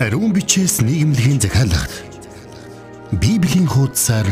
[0.00, 1.86] Ариун бичээс нийгэмлэгийн захиалга
[3.14, 4.26] Библийн хуудасаар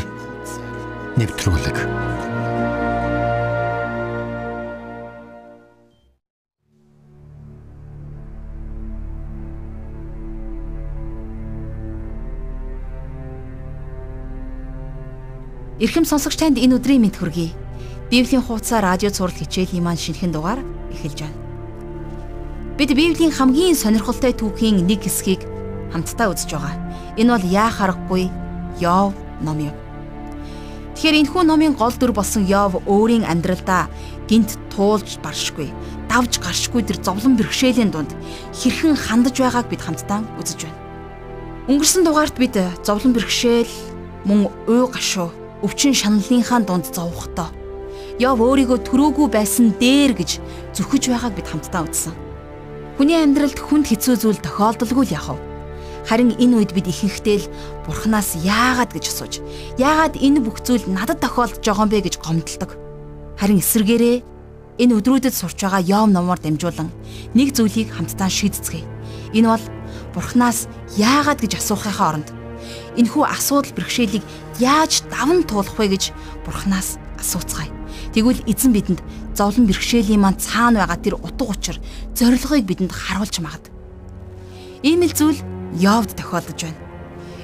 [1.14, 1.78] нэвтрүүлэг.
[15.79, 17.55] Ирхэм сонсогч танд энэ өдрийн мэд хүргэе.
[18.10, 20.59] Библийн хуудасаар радио цаурал хичээлийн маань шинэхэн дугаар
[20.90, 21.38] эхэлж байна.
[22.82, 25.52] Бид Библийн хамгийн сонирхолтой түүхийн нэг хэсгийг
[25.92, 26.77] хамтдаа үзэж байгаа.
[27.20, 28.30] Энэ бол яах аргагүй
[28.80, 29.12] Йов
[29.45, 29.77] ном юм.
[30.96, 33.88] Тэгэхээр энэхүү номын гол дүр болсон Йов өөрийн амьдралдаа
[34.28, 35.69] гинт туулж баршгүй,
[36.09, 38.16] давж гаршгүй тэр зовлон бэрхшээлийн дунд
[38.56, 40.80] хэрхэн хандаж байгааг бид хамтдаа үзэж байна.
[41.69, 43.72] Өнгөрсөн дугаарт бид зовлон бэрхшээл
[44.24, 45.28] мөн уй гашуу
[45.61, 47.52] өвчин шаналлынхаа дунд зовхотоо
[48.20, 50.38] Йов өөрийгөө төрөөгүй байсан дээр гэж
[50.77, 52.14] зүхэж байгааг бид хамтдаа үзсэн.
[53.00, 55.38] Хүний амьдралд хүнд хэцүү зүйл тохиолдолгүй л яхав.
[56.08, 57.50] Харин энэ үед бид ихэнхдээ л
[57.86, 59.34] Бурханаас яагаад гэж асууж,
[59.78, 62.70] яагаад энэ бүх зүйл надад тохиолдож байгаа юм бэ гэж гомдолдог.
[63.39, 64.17] Харин эсэргээрээ
[64.83, 66.91] энэ өдрүүдэд сурч байгаа Йов номоор дамжуулан
[67.39, 68.86] нэг зүйлийг хамтдаа шийдцгээе.
[69.36, 69.64] Энэ бол
[70.14, 70.67] Бурханаас
[70.98, 72.28] яагаад гэж асуухынхаа оронд
[72.97, 74.25] энэхүү асуудал бэрхшээлийг
[74.59, 76.12] яаж даван туулах вэ гэж
[76.44, 77.70] Бурханаас асууцгаая.
[78.12, 79.00] Тэгвэл эзэн бидэнд
[79.37, 81.77] зовлон бэрхшээлийн маань цаана байгаа тэр утга учир
[82.12, 83.64] зорилгыг бидэнд харуулж магад.
[84.84, 85.41] Ийм л зүйл
[85.78, 86.81] Йовд тохиолдож байна.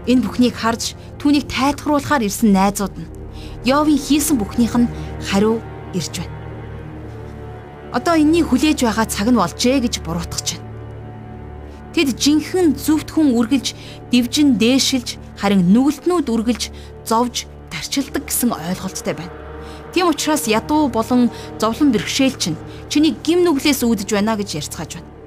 [0.06, 3.08] Энэ бүхнийг харж түүнийг тайлхруулахаар ирсэн найзууд нь
[3.64, 4.88] Йовын хийсэн бүхнийх нь
[5.28, 5.60] хариу
[5.96, 6.36] ирж байна.
[7.92, 10.66] Одоо энэний хүлээж байгаа цаг нь болжээ гэж буруутгаж байна.
[11.96, 13.72] Тэд жинхэнэ зүвт хүн үргэлж
[14.12, 16.62] дивжин дээшилж харин нүгэлтнүүд үргэлж
[17.08, 19.32] зовж тарчилдаг гэсэн ойлголттой байна.
[19.92, 22.60] Тийм учраас ядуу болон зовлон бэрхшээл чинь
[22.92, 25.17] чиний гим нүглээс үүдэж байна гэж ярьцгааж байна.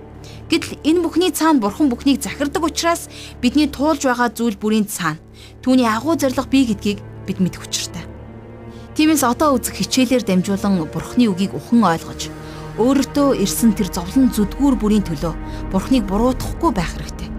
[0.52, 3.08] Гэтэл энэ бүхний цаана бурхан бүхнийг захирдаг учраас
[3.40, 5.16] бидний туулж байгаа зүйл бүрийн цаана
[5.64, 8.04] түүний агуу зориг бий гэдгийг бид мэдэх учиртай.
[9.00, 12.28] Тиймээс одоо үзэх хичээлээр дамжуулан бурхны үгийг ухаан ойлгож
[12.76, 15.34] өөртөө ирсэн тэр зовлон зүдгүүр бүрийн төлөө
[15.72, 17.30] бурхныг буруутгахгүй байх хэрэгтэй.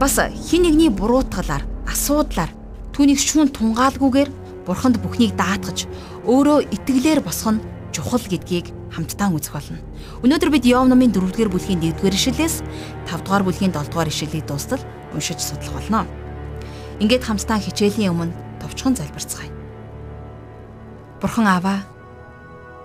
[0.00, 2.48] Бас хин нэгний буруутгалаар, асуудлаар
[2.96, 4.30] түүнийг шүүн тунгаалгүйгээр
[4.64, 5.84] бурханд бүхнийг даатгаж
[6.24, 9.82] өөрөө итгэлээр босгох нь чухал гэдгийг хамтдаа үзэх болно.
[10.22, 12.62] Өнөөдөр бид Йов номын 4-р бүлгийн 1-р ишлэлээс
[13.10, 14.78] 5-р бүлгийн 7-р ишлэлийг дуустал
[15.10, 16.06] уншиж судлах болно.
[17.02, 19.50] Ингээд хамтдаа хичээлийн өмнө товчхон залбирцгаая.
[21.18, 21.82] Бурхан Аава,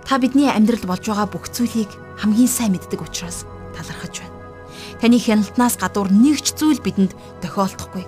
[0.01, 3.45] та бидний амьдралд болж байгаа бүх зүйлийг хамгийн сайн мэддэг учраас
[3.77, 4.37] талархаж байна.
[4.97, 7.13] Таны хяналтнаас гадуур нэг ч зүйл бидэнд
[7.45, 8.03] тохиолдохгүй.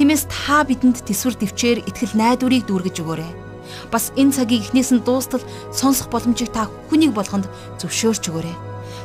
[0.00, 3.49] Тиймээс та бидэнд төсвөр төвчээр итгэл найдварыг дүүргэж өгөөрэй
[3.92, 5.42] Бас энэ цагийг эхнээс нь дуустал
[5.72, 7.46] сонсох боломжийг та хүнийг болгонд
[7.80, 8.56] зөвшөөрч өгөөрэй.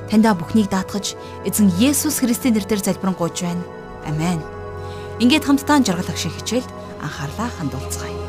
[0.09, 3.63] Таньда бүхнийг даатгаж эзэн Есүс Христийн нэрээр залбирanгуйж байна.
[4.05, 4.39] Амен.
[5.19, 6.69] Ингээд хамтдаа жаргал агшиг хичээлд
[7.01, 8.25] анхаарлаа хандуулцгаая.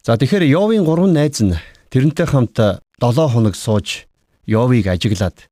[0.00, 1.54] За тэгэхээр Йовын 3 найз нь
[1.92, 4.08] тэрнтэй хамт 7 хоног сууж
[4.48, 5.49] Йовыг ажиглаад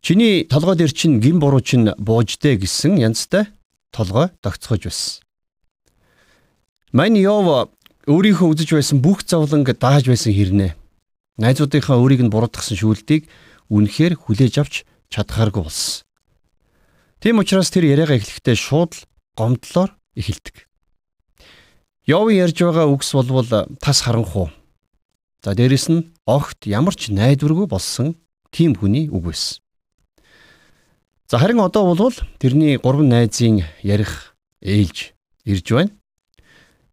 [0.00, 3.52] Чиний толгой дээр чинь гин буруу чинь бууждэ гэсэн янзтай
[3.92, 5.20] толгой тогтцохож байсан.
[6.92, 7.68] Мань Йов
[8.08, 10.72] өөрийнхөө үзэж байсан бүх зовлонг дааж байсан хэрнээ.
[11.36, 13.28] Найзуудынхаа өөрийг нь буруутгасан шүүлтийг
[13.68, 14.74] үнэхээр хүлээж авч
[15.12, 16.02] чадхааргүй болсон.
[17.20, 18.92] Тийм учраас тэр яриагаа эхлэхдээ шууд
[19.36, 20.64] гомдлоор эхэлдэг.
[22.08, 23.46] Йовын ярьж байгаа үгс болвол
[23.78, 24.48] тас харанхуу.
[25.44, 28.16] За дээрэс нь огт ямар ч найдваргүй болсон
[28.50, 29.60] тийм хүний үг байсан.
[31.30, 34.34] За харин одоо бол тэрний гурван найзын ярих
[34.66, 35.14] ээлж
[35.46, 35.94] ирж байна.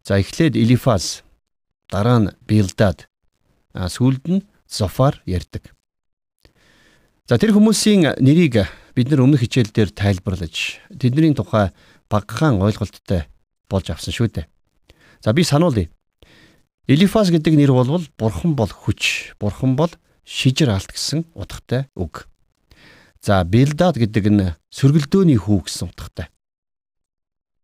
[0.06, 1.24] За эхлээд Элифаз,
[1.90, 3.09] дараа нь Билдад,
[3.74, 5.74] сүүлд нь Зофар ярьдаг.
[7.25, 11.74] За тэр хүмүүсийн нэрийг бид нар өмнөх хичээл дээр тайлбарлаж тэдний тухай
[12.06, 13.25] багахан ойлголттой
[13.66, 14.45] болж авсан шүү дээ.
[15.25, 15.90] За би сануулъя.
[16.86, 19.90] Элифаз гэдэг нэр бол бурхан бол хүч, бурхан бол
[20.22, 22.30] шижир алт гэсэн утгатай үг.
[23.22, 26.30] За Билдад гэдэг нь сөргөлдөөний хүү гэсэн утгатай.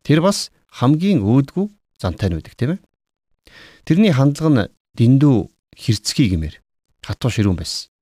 [0.04, 1.66] Тэр бас хамгийн өөдгүү
[2.02, 2.80] зантай нь байдаг тийм ээ.
[3.86, 5.36] Тэрний хандлага нь дэндүү
[5.78, 6.60] хэрцгий гэмээр
[7.06, 7.94] хатуу ширүүн байсан.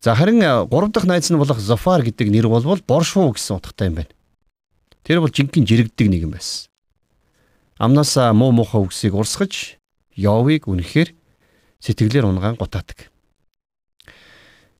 [0.00, 3.98] За харин 3 дахь найз нь болох Зофар гэдэг нэр болвол боршуу гэсэн утгатай юм
[3.98, 4.14] байна.
[5.02, 6.70] Тэр бол жинхэнэ жирэгдэг нэг юм байсан.
[7.78, 9.78] Амнасаа муу муухай үгсийг урсгаж
[10.14, 11.14] Йовыг үнэхээр
[11.82, 13.10] сэтгэлээр унгаан гутаадаг.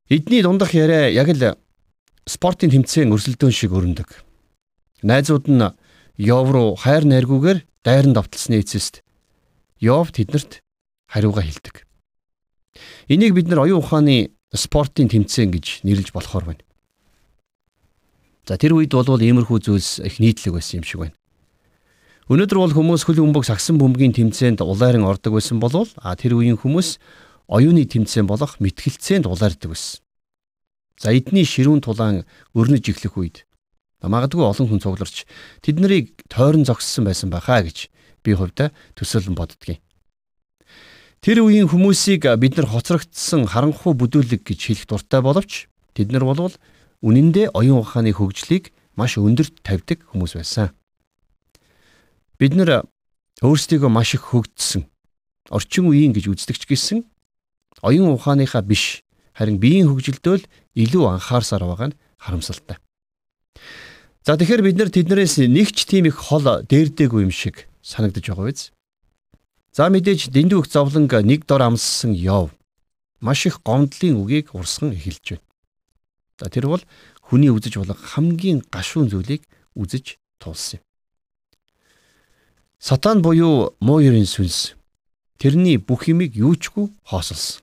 [0.09, 1.57] Эдний дундах яриа яг л
[2.25, 4.25] спортын тэмцээн өрсөлдөөн шиг өрнөдөг.
[5.05, 5.69] Найзууд нь
[6.17, 9.05] Йов руу хайр найргуугаар дайран давталсны эцэст
[9.81, 10.65] Йов тэднэрт
[11.13, 11.85] хариугаа хэлдэг.
[13.09, 16.65] Энийг бид нар оюун ухааны спортын тэмцээн гэж нэрлэж болохоор байна.
[18.49, 21.17] За тэр үед бол иймэрхүү зүйлс их нийтлэг байсан юм шиг байна.
[22.33, 26.57] Өнөөдөр бол хүмүүс хөл бөмбөг сагсан бөмбөгийн тэмцээнд улайран ордог байсан болвол а тэр үеийн
[26.57, 26.97] хүмүүс
[27.49, 30.05] оюуны тэмцээн болох мэтгэлцээнд улайрдаг байсан.
[31.01, 33.37] За эдний ширүүн тулаан өрнөж эхлэх үед
[34.05, 35.27] магадгүй олон хүн цугларч
[35.65, 37.91] тэд нарыг тойрон зогссон байсан байхаа гэж
[38.23, 39.81] би хувьдаа төсөөлөн боддгийн.
[41.19, 45.67] Тэр үеийн хүмүүсийг бид нар хоцрогдсон харанхуй бүдүүлэг гэж хэлэх дуртай боловч
[45.99, 46.55] тэд нар болвол
[47.03, 50.71] үнэн дээр оюун ухааны хөгжлийг маш өндөрт тавьдаг хүмүүс байсан.
[52.39, 52.87] Бид нэр
[53.43, 54.87] өөрсдийгөө маш их хөгжсөн
[55.51, 57.03] орчин үеийн гэж үздэгч гисэн
[57.83, 59.03] оюун ухааныхаа биш
[59.35, 62.79] харин биеийн хөгжилдөө л илүү анхаарсаар байгаа нь харамсалтай.
[64.27, 68.51] За тэгэхээр бид нар тэднээс нэг ч тийм их хол дээрдээгүй юм шиг санагдаж байгаа
[68.51, 68.73] биз?
[69.73, 72.51] За мэдээж дэндүү их зовлонг нэг дор амссан Йов
[73.21, 75.47] маш их гомдлын үгийг урсган эхэлж байна.
[76.39, 76.83] За тэр бол
[77.23, 80.85] хүний үзэж болох хамгийн гашуун зүйлийг үзэж туулсан юм.
[82.79, 84.75] Сатан буюу муу ерийн сүнс
[85.39, 87.63] тэрний бүх юмыг юучгүй хоосолсон.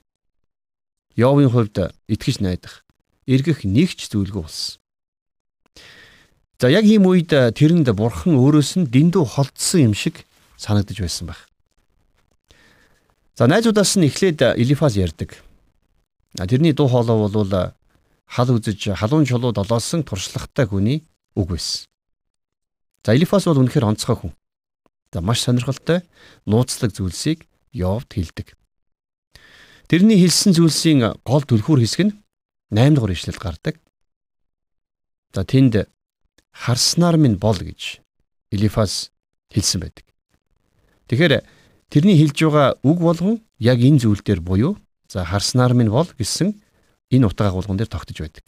[1.15, 2.83] Йовын хувьд итгэж найдах,
[3.27, 4.79] эргэх нэг ч зүйлгүй болсон.
[6.59, 10.23] За яг ийм үед тэрэнд бурхан өөрөөс нь дэндүү холдсон юм шиг
[10.56, 11.47] санагдаж байсан байх.
[13.35, 15.35] За найзуудаас нь эхлээд Элифаз ярьдаг.
[16.35, 17.75] Тэрний дуу хоолой бол
[18.27, 21.03] хал үзэж халуун чулуу долоосон туршлагатай хүний
[21.35, 21.88] үг байсан.
[23.03, 24.33] За Элифас бол үнэхээр онцгой хүн.
[25.12, 26.03] За маш сонирхолтой
[26.47, 28.56] нууцлаг зүйлсийг Йовд хэлдэг.
[29.86, 32.14] Тэрний хэлсэн зүйлсийн гол түлхүүр хэсэг нь
[32.74, 33.76] 8 дугаар ишлэлд гардаг.
[35.30, 35.86] За тэнд
[36.50, 38.02] харснаар минь бол гэж
[38.50, 39.14] Элифас
[39.54, 40.06] хэлсэн байдаг.
[41.06, 41.46] Тэгэхээр
[41.94, 44.74] тэрний хэлж байгаа үг болгон яг энэ зүйл дээр буюу
[45.06, 46.58] за харснаар минь бол гэсэн
[47.14, 48.46] энэ утга агуулган дээр тогтож байдаг.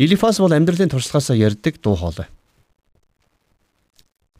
[0.00, 2.32] Элифас бол амьдралын туршлагаасаа ярьдаг дуу хоолой.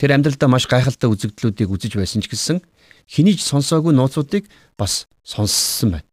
[0.01, 2.65] Тэр амьдралдаа маш гайхалтай үзэгдлүүдийг үзэж байсан ч гэсэн
[3.11, 4.47] хинийж сонсоогүй нууцуудыг
[4.79, 6.09] бас сонссон байна.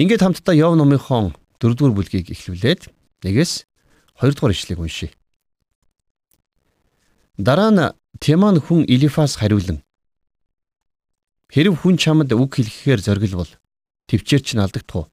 [0.00, 2.88] Ингээд хамтдаа Йов номынхон 4-р бүлгийг эхлүүлээд
[3.22, 3.52] нэгээс
[4.16, 5.12] 2-р ишлэгийг уншийе.
[7.36, 9.84] Дараа нь Теман хүн Элифас хариулан
[11.50, 13.52] Хэрв хүн чамд үг хэлэхээр зоригл бол
[14.08, 15.06] төвчээр ч алдагдах уу?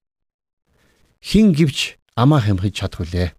[1.21, 3.29] хин гівч амаа хямхиж чадах үлээ.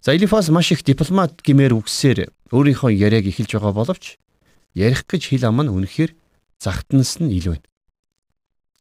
[0.00, 4.16] За Элифас маш их дипломат гэмээр үгсээр өөрийнхөө яриаг эхэлж байгаа боловч
[4.74, 6.12] ярих гэж хэл ам нь үнэхээр
[6.58, 7.68] загтнаас нь илүү байна.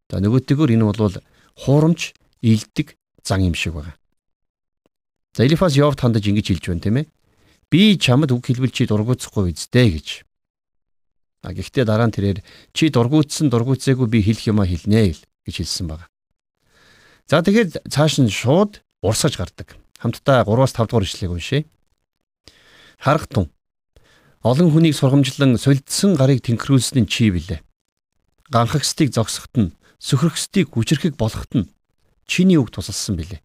[0.09, 1.15] За нөгөөдгөр энэ бол
[1.55, 3.95] хуурамч илдэг зан юм шиг байна.
[5.35, 7.07] За Элифас Йовд хандаж ингэж хэлж байна тийм ээ.
[7.69, 10.07] Би чамд үг хэлбэл чи дургуутсахгүй үздэй гэж.
[11.43, 12.39] А гэхдээ дараа нь тэрээр
[12.73, 15.13] чи дургуутсан дургуутсаагүй би хэлэх юма хэлнэ
[15.45, 16.07] гэж хэлсэн байна.
[17.27, 19.75] За тэгэхээр цааш нь шууд урсгаж гардаг.
[19.99, 21.61] Хамтдаа 3-аас 5 дугаар ишлэгийг уншъя.
[22.97, 23.51] Харахтун.
[24.47, 27.59] Олон хүнийг сургамжлан солидсон гарыг тэнхрүүлсэн нь чи билээ.
[28.47, 31.67] Ганхагсдыг зогсоход нь, сөхрөхсдийг хүчрэхийг болоход нь
[32.31, 33.43] чиний үг тусалсан билээ.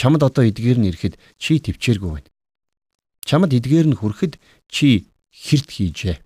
[0.00, 2.32] Чамд одоо эдгээр нь ирэхэд чи төвчээргүй байна.
[3.28, 4.40] Чамд эдгээр нь хүрэхэд
[4.72, 6.16] чи хэрд хийжээ.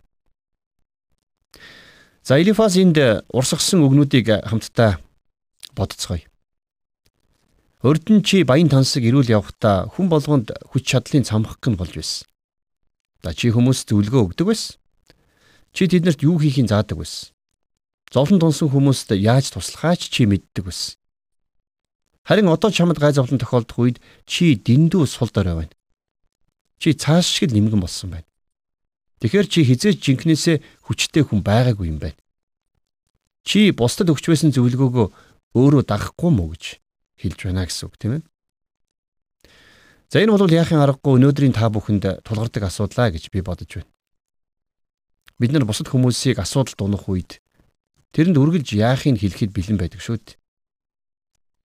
[2.22, 3.02] За Элифас энд
[3.34, 5.02] урсгасан үгнүүдийг хамтдаа
[5.74, 6.22] бодцгоё.
[7.82, 12.30] Урд нь чи баян тансаг ирүүл явхдаа хүн болгонд хүч чадлын цамхаг гэн болж байсан.
[13.26, 14.78] За чи хүмүүс зөвлөгөө өгдөг байсан.
[15.74, 17.34] Чи тэднэрт юу хийхин заадаг байсан.
[18.14, 20.94] Зовлон тунсан хүмүүст яаж туслахаач чи мэддэг байсан.
[22.22, 23.98] Харин одоо чамд гай зовлон тохиолдох үед
[24.30, 25.74] чи дэндүү сул дорой байна.
[26.78, 28.30] Чи цааш шиг нэмгэн болсон байна.
[29.18, 32.14] Тэгэхээр чи хизээж жинкнээсээ хүчтэй хүн байгаагүй юм байна.
[33.42, 35.06] Чи бусдад өгч байсан зөвлөгөөгөө
[35.58, 36.78] өөрөө дагахгүй мó гэж
[37.18, 38.26] хэлж байна гэсэн үг тийм ээ.
[40.10, 43.90] За энэ бол яахын аргагүй өнөөдрийн та бүхэнд тулгардаг асуудлаа гэж би бодож байна.
[45.38, 47.42] Бид нар бусад хүмүүсийг асуудалд унах үед
[48.14, 50.38] тэрэнд үргэлж яахыг хэлэхэд бэлэн байдаг шүү дээ.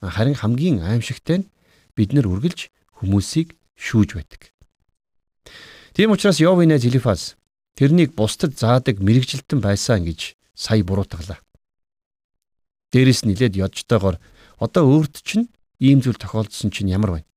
[0.07, 1.49] Харин хамгийн аимшигтай нь
[1.93, 2.71] бид нар үргэлж
[3.03, 4.55] хүмүүсийг шүүж байдаг.
[5.93, 7.35] Тийм учраас Йовинэ Зилифас
[7.75, 11.43] тэрнийг бусдад заадаг мэрэгжилтэн байсан гэж сая буруутгалаа.
[12.95, 14.17] Дээрээс нилээд ёджтойгоор
[14.59, 15.47] Одоо өөрт чинь
[15.79, 17.27] ийм зүйл тохиолдсон чинь ямар байна?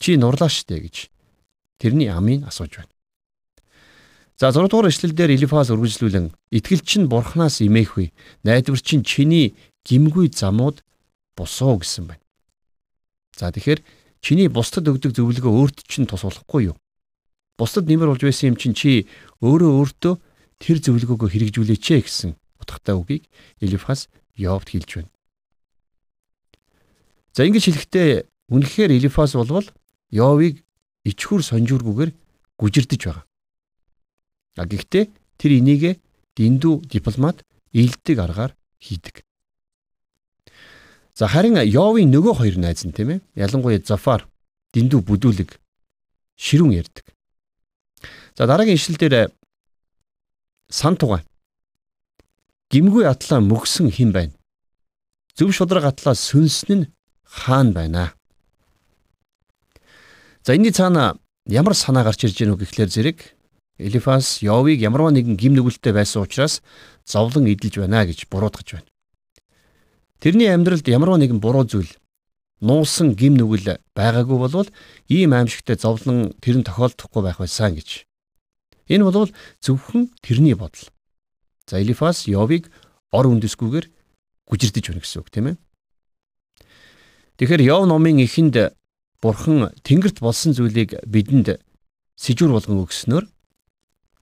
[0.00, 1.12] Чи нурлаа штэ гэж
[1.76, 2.94] тэрний амийг асууж байна.
[4.40, 8.08] За 6 дугаар эшлэлдэр Элифаз үргэлжлүүлэн итгэл чинь бурхнаас имээхгүй
[8.40, 9.52] найдвар чинь чиний
[9.84, 10.80] гимгүй замууд
[11.36, 12.24] босоо гэсэн байна.
[13.36, 13.84] За тэгэхээр
[14.24, 16.76] чиний бусдад өгдөг зөвлөгөө өөрт чинь тус болохгүй юу?
[17.60, 19.04] Бусдад нэмэр болж байсан юм чинь чи
[19.44, 20.14] өөрөө өөртөө
[20.56, 23.28] тэр зөвлөгөөгөө хэрэгжүүлээч гэсэн утгатай үгийг
[23.60, 25.12] Элифас Йовд хэлж байна.
[27.36, 28.10] За ингэж хэлэхдээ
[28.48, 29.68] үнэхээр Элифас болвол
[30.10, 30.62] Йовыг
[31.06, 32.10] ичхүр сонжуургүйгээр
[32.58, 33.24] гүжирдэж байгаа.
[34.58, 35.04] А гэхдээ
[35.38, 36.02] тэр энийг
[36.36, 39.24] дэндүү дипломат ийдэг аргаар хийдэг.
[41.14, 43.24] За харин Йовын нөгөө хоёр найз нь тийм ээ.
[43.36, 44.26] Ялангуяа Зафар
[44.74, 45.50] дэндүү бүдүүлэг
[46.36, 47.06] ширүүн ярддаг.
[48.36, 49.30] За дараагийн ишлэл дээр
[50.70, 51.22] сан тугай
[52.70, 54.34] гимгүй атлаа мөгсөн хэн байна?
[55.34, 56.90] Зөв шудраг атлаа сүнсэн нь
[57.26, 58.14] хаан байна.
[60.42, 63.18] За энэний цаана ямар санаа гарч ирж байгааг гэхлээр зэрэг
[63.76, 66.64] Элифас Йовыг ямарваа нэгэн гим нүгэлтэй байсан учраас
[67.04, 68.88] зовлон эдэлж байна гэж буруудгаж байна.
[70.20, 71.92] Тэрний амьдралд ямарваа нэгэн буруу зүйл
[72.60, 74.68] нуусан гим нүгэл байгаагүй болвол
[75.08, 78.08] ийм аимшигтай зовлон тэр нь тохиолдохгүй байх байсан гэж.
[78.88, 79.28] Энэ бол
[79.60, 80.88] зөвхөн тэрний бодол.
[81.68, 82.72] За Элифас Йовыг
[83.12, 83.86] ор үндэсгүйгээр
[84.48, 85.56] гүжирдэж байна гэсэн үг тийм ээ.
[87.40, 88.79] Тэгэхээр Йов номын эхэнд
[89.20, 91.60] Бурхан Тэнгэрт болсон зүйлийг бидэнд
[92.16, 93.24] сэжүр болгон өгснөөр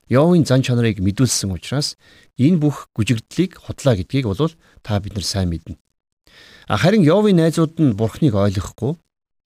[0.09, 1.95] Йовын зан чанарыг мэдүүлсэн учраас
[2.41, 5.77] энэ бүх гүжигдлийг худлаа гэдгийг бол та бид нар сайн мэднэ.
[6.69, 8.97] Харин Йовын найзууд нь Бурхныг ойлгохгүй.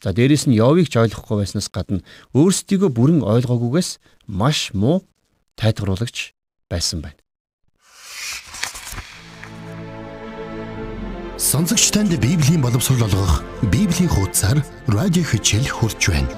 [0.04, 2.04] За дээрэс нь Йовыг ч ойлгохгүй байснаас гадна
[2.36, 5.04] өөрсдийгөө бүрэн ойлгоогүйгээс маш муу
[5.56, 6.32] тайлгаруулагч
[6.68, 7.19] байсан байна.
[11.40, 13.40] Сонсогч танд Библийн боловсрол олгох
[13.72, 16.28] Библийн хуудасар радио хичээл хурж байна.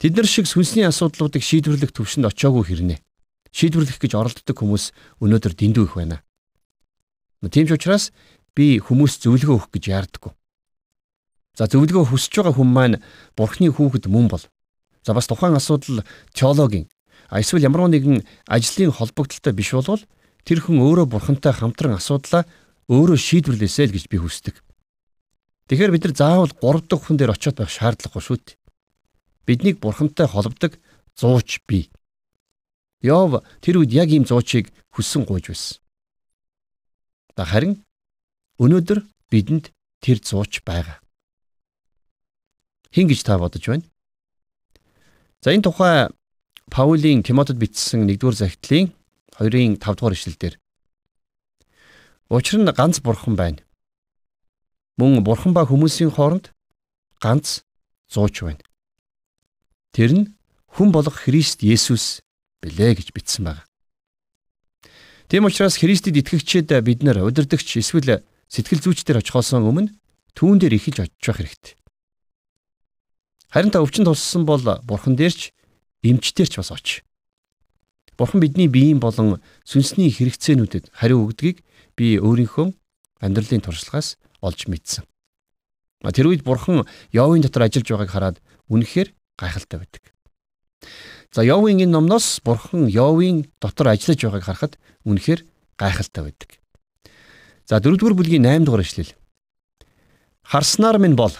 [0.00, 2.98] Тэд нар шиг сүнсний асуудлуудыг шийдвэрлэх төвшөнд очиагүй хэрнээ.
[3.52, 6.24] Шийдвэрлэх гэж оролддог хүмүүс өнөөдөр дэндүү их байна.
[7.52, 8.16] Тийм ч учраас
[8.56, 10.32] би хүмүүс зөвлөгөө өгөх гэж яардаггүй.
[11.52, 12.96] За зөвлөгөө хүсэж байгаа хүн маань
[13.36, 14.44] бурхны хүүхэд мөн бол.
[15.04, 16.00] За бас тухайн асуудал
[16.32, 16.88] теологийн
[17.28, 20.00] эсвэл ямар нэгэн ажлын холбогдлолтой биш болвол
[20.46, 22.46] тэр хүн өөрөө бурхантай хамтран асуудлаа
[22.86, 24.62] өөрөө шийдвэрлэсэй л гэж би хүсдэг.
[25.66, 28.58] Тэгэхээр бид нар заавал 3 дахь хүн дээр очиод байх шаардлагагүй шүү дээ.
[29.42, 30.78] Биднийг бурхантай холбодог
[31.18, 31.90] зууч бий.
[33.02, 35.82] Йов тэр үед яг ийм зуучийг хүссэн гуйж байсан.
[37.34, 37.82] Харин
[38.62, 39.02] өнөөдөр
[39.34, 41.02] бидэнд тэр зууч байгаа.
[42.94, 43.84] Хин гэж та бодож байна?
[45.42, 46.08] За энэ тухай
[46.70, 48.94] Паулийн Тимотед бичсэн 1-р захидлын
[49.40, 50.54] 2-ын 5-р ишлэлдэр
[52.28, 53.62] Учир нь ганц бурхан байна.
[54.98, 56.50] Мөн бурхан ба хүмүүсийн хооронд
[57.22, 57.62] ганц
[58.10, 58.64] зууч байна.
[59.94, 60.26] Тэр нь
[60.74, 62.20] хүн болох Христ Есүс
[62.62, 63.62] билээ гэж бичсэн байна.
[65.30, 69.94] Тийм учраас Христэд итгэгчид бид нар удирдахч эсвэл сэтгэл зүйчдэр очихоос өмнө
[70.34, 71.74] түүн дээр ихэлж очиж байх хэрэгтэй.
[73.54, 75.54] Харин та өвчин туссан бол бурхан дээрч
[76.02, 77.06] эмчтэрч бас оч.
[78.16, 81.60] Бурхан бидний биеийн болон сүнсний хэрэгцээнүүдэд хариу өгдгийг
[81.96, 82.72] би өөрийнхөө
[83.20, 85.04] амьдралын туршлагаас олж мэдсэн.
[86.04, 88.36] Тэр үед бурхан Йовын дотор ажиллаж байгааг хараад
[88.72, 90.04] үнэхээр гайхалтай байдаг.
[91.32, 95.44] За Йовын энэ номноос бурхан Йовын дотор ажиллаж байгааг харахад үнэхээр
[95.76, 96.50] гайхалтай байдаг.
[97.68, 99.12] За 4-р бүлгийн 8 дугаар ишлэл.
[100.46, 101.34] Харснаар минь бол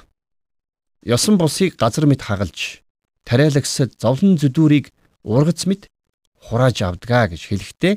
[1.07, 2.83] ёсон бусыг газар мэт хагалж
[3.23, 4.91] тариалагсад зовлон зүдүүрийг
[5.23, 5.87] ургац мэт
[6.41, 7.95] хурааж авдгаа гэж хэлэхдээ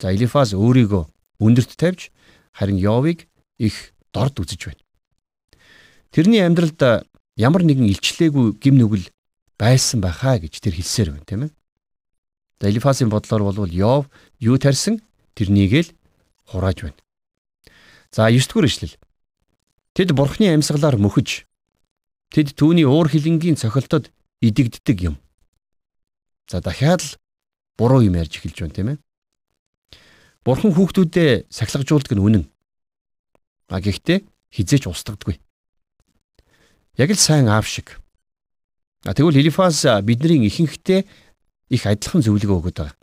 [0.00, 1.04] за Элифаз өөрийгөө
[1.40, 2.10] өндөрт тавьж
[2.52, 3.26] харин Йовыг
[3.58, 4.82] их дорд үзэж байна.
[6.14, 9.10] Тэрний амьдралд ямар нэгэн илчлээгүй гим нүгэл
[9.58, 11.52] байсан байхаа гэж тэр хэлсээр байна тийм ээ.
[12.60, 14.06] За Элифасын бодлоор бол Йов
[14.38, 15.02] юу тарьсан
[15.34, 15.90] тэрнийг л
[16.46, 17.00] хурааж байна.
[18.14, 18.94] За 9 дугаар ишлэл.
[19.94, 21.46] Тэд бурхны амьсгалаар мөхөж
[22.30, 25.16] тэд түүний уур хилэнгийн цохилтод идэгддэг юм.
[26.46, 27.10] За дахиад л
[27.78, 28.98] буруу юм ярьж эхэлж байна тийм ээ.
[30.44, 32.44] Бурхан хүүхдүүдэд сахилгажуулдаг нь үнэн.
[33.72, 35.40] А гэхдээ хизээч устгадаггүй.
[37.00, 38.04] Яг л сайн аав шиг
[39.04, 41.04] А тэгвэл Элифаз бидний ихэнхдээ
[41.68, 42.96] их адилхан зөвлөгөө өгöd байгаа.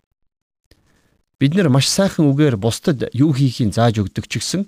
[1.38, 4.66] Бид нэр маш сайхан үгээр бусдад юу хийхийг зааж өгдөг ч гэсэн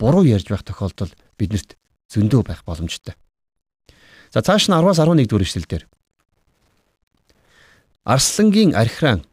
[0.00, 1.76] буруу ярьж байх тохиолдол биднэрт
[2.08, 3.12] зөндөө байх боломжтой.
[4.32, 5.84] За цааш нь 10-аас 11 дэх эшлэлдэр
[8.08, 9.28] Арслангийн архиран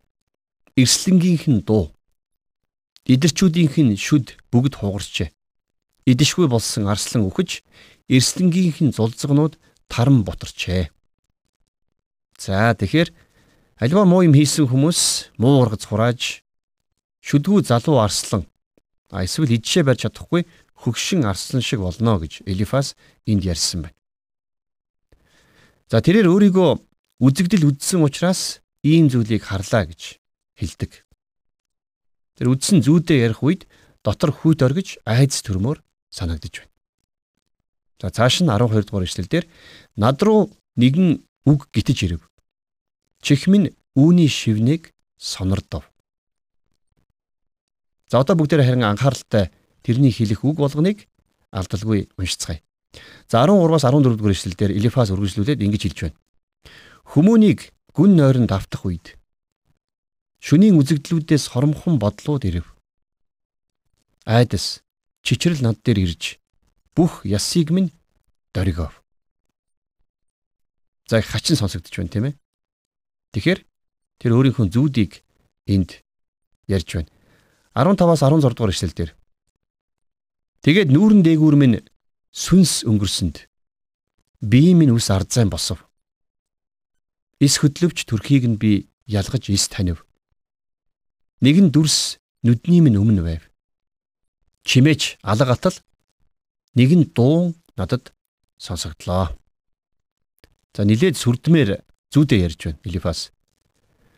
[0.81, 1.91] эрслэнгийнх нь дуу
[3.09, 5.33] идэрчүүдийнх нь шүд бүгд хугарчээ.
[6.05, 7.65] Идишгүй болсон арслан үхэж
[8.05, 9.57] эрслэнгийнх нь зулцгнууд
[9.89, 10.93] таран бутарчээ.
[12.37, 13.09] За тэгэхээр
[13.81, 16.45] альва муу юм хийсэн хүмүүс муу ургац хурааж
[17.25, 18.45] шүдгүү залуу арслан
[19.09, 20.45] а эсвэл идшээ барьж чадахгүй
[20.77, 22.93] хөгшин арслан шиг болно гэж Элифас
[23.25, 23.97] энд ярьсан байна.
[25.89, 26.69] За тэрээр өөрийгөө
[27.25, 30.21] үзэгдэл үдсэн учраас ийм зүйлийг харлаа гэж
[30.59, 30.91] хэлдэг.
[32.35, 33.67] Тэр үдсэн зүүдээ ярих үед
[34.03, 36.75] дотор хүүт оргиж айц төрмөр санагдаж байна.
[37.99, 39.45] За цааш нь 12 дугаар ишлэлдэр
[39.99, 41.19] над руу нэгэн
[41.51, 42.23] үг гитэж ирэв.
[43.19, 45.83] Чих минь үүний шивнийг сонордов.
[48.07, 49.51] За одоо бүгдээр харин анхааралтай
[49.83, 51.11] тэрний хэлэх үг болгоныг
[51.51, 52.63] алдалгүй уншицгаая.
[53.27, 56.17] За 13-аас 14 дугаар ишлэлдэр Элифаз үргэлжлүүлээд ингэж хэлж байна.
[57.03, 59.18] Хүмүүнийг гүн нойронд автах үед
[60.39, 62.67] шүнийн үзэгдлүүдээс хоромхон бодлууд ирэв.
[64.25, 64.81] Айдас
[65.23, 66.39] чичрэл над дээр ирж
[66.95, 67.91] бүх ясыг минь
[68.53, 68.93] дөргив.
[71.09, 72.35] За хачин сонсогдож байна тийм ээ.
[73.35, 73.59] Тэгэхээр
[74.19, 75.23] тэр өөрийнхөө зүудийг
[75.67, 76.03] энд
[76.67, 77.11] ярьж байна.
[77.75, 79.11] 15-аас 16 дугаар ишлэлдэр
[80.59, 81.79] Тэгээд нүүрэн дээгүүр минь
[82.35, 83.47] сүнс өнгөрсөнд
[84.43, 85.87] бие минь үс ардзайн босов.
[87.39, 90.03] Ис хөдлөвч төрхийг нь би ялгаж ис танив.
[91.39, 93.43] Нэгэн дүрс нүдний минь өмнө байв.
[94.67, 95.77] Чимээч алга атал
[96.75, 98.11] нэгэн дуу надад
[98.59, 99.31] сонсогдлоо.
[100.75, 101.79] За нилээд сүрдмээр
[102.11, 103.31] зүүдээ ярьж байна Элифас.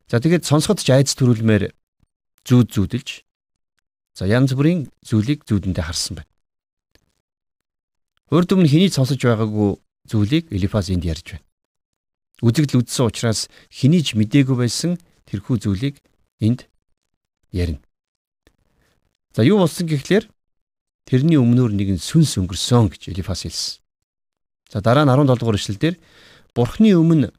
[0.10, 1.70] За тэгээд сонсоход ч айц төрүүлмээр
[2.50, 3.10] зүүд зүүдэлж
[4.18, 6.32] за янз бүрийн зүйлийг зүүдэндээ харсан байна.
[8.34, 9.78] Өөр дүмн хэний сонсож байгаагүй
[10.10, 11.46] зүйлийг Элифаз энд ярьж байна.
[12.42, 14.98] Үзэгдэл үдсэн учраас хэнийж мдээгүй байсан
[15.30, 16.02] тэрхүү зүйлийг
[16.42, 16.71] энд
[17.52, 17.80] ярина.
[19.36, 20.28] За юу болсон гэхлээр
[21.08, 23.80] тэрний өмнөөр нэгэн сүнс өнгөрсөн гэж Элифаз хэлсэн.
[24.72, 25.96] За дараа нь 17 дугаар эшлэлдэр
[26.56, 27.32] Бурхны өмнө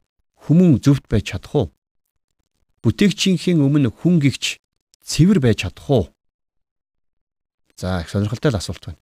[0.49, 1.67] хүмүүн зөвхт байж чадах уу?
[2.85, 4.61] Бүтээгчийнхээ өмнө хүн гихч
[5.05, 6.05] цэвэр байж чадах уу?
[7.77, 9.01] За их сонирхолтой асуулт байна.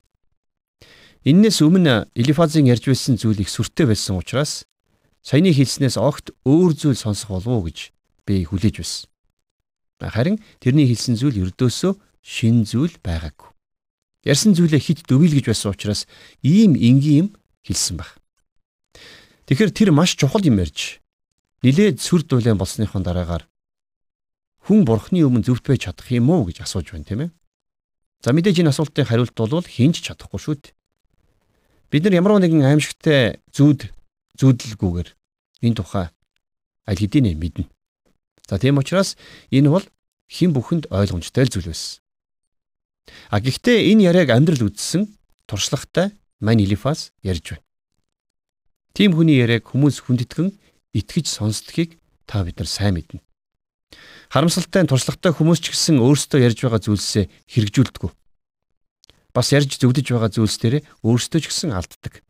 [1.27, 4.65] Иннээс өмнө Элифазын ярьж байсан зүйл их сүртэй байсан учраас
[5.27, 7.93] саяны хэлснээс огт өөр зүйл сонсох болов уу гэж
[8.25, 9.10] би хүлээж байсан.
[10.09, 11.93] Харин тэрний хэлсэн зүйл ердөөсөө
[12.25, 13.53] шин зүйл байгаагүй.
[14.25, 16.09] Ярьсан зүйлээ хит дөвийл гэж байсан учраас
[16.41, 17.29] ийм энгийн юм
[17.69, 18.17] хэлсэн баг.
[19.49, 21.01] Тэгэхээр тэр маш чухал юм ярьж
[21.61, 23.45] нилээд сүр дулаан болсныхон дараагаар
[24.65, 27.31] хүн бурхны өмнө зөвхт байж чадах юм уу гэж асууж байна тийм ээ.
[28.25, 30.77] За мэдээж энэ асуултын хариулт бол хинж чадахгүй шүү дээ.
[31.91, 33.89] Бид нар ямар нэгэн аимшигтай зүуд
[34.37, 35.09] зүудлэлгүйгээр
[35.65, 36.13] энэ тухай
[36.85, 37.65] аль хэдийнэ мэднэ.
[38.51, 39.15] За тийм учраас
[39.55, 39.87] энэ бол
[40.27, 42.03] хэн бүхэнд ойлгомжтой зүйл байсан.
[43.31, 45.07] А гэхдээ энэ яриаг амьдрал үдсэн
[45.47, 46.11] туршлагатай
[46.43, 47.67] Мань Элифас ярьж байна.
[48.91, 50.51] Тим хүний яриаг хүмүүс хүндэтгэн
[50.99, 53.23] итгэж сонсдгийг та бид нар сайн мэднэ.
[54.35, 58.03] Харамсалтай туршлагатай хүмүүс ч гэсэн өөрсдөө ярьж байгаа зүйлсээ хэрэгжүүлдэг
[59.35, 62.23] бас ярьж зөвдөж байгаа зүйлс дээр өөрсдөө ч гэсэн алддаг.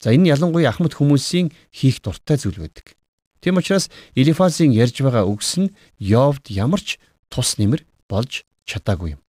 [0.00, 2.94] За энэ ялангуяа ахмад хүмүүсийн хийх дуртай зүйл байдаг.
[3.40, 7.00] Тийм учраас Элифазын ярьж байгаа үгс нь Йовд ямар ч
[7.32, 9.20] тус нэмэр болж чадаагүй юм.